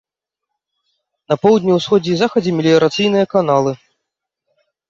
[1.33, 3.71] На поўдні, усходзе і захадзе меліярацыйныя каналы.